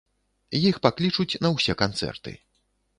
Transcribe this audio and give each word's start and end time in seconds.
Іх 0.69 0.79
паклічуць 0.87 1.29
на 1.47 1.55
ўсе 1.59 1.73
канцэрты. 1.85 2.39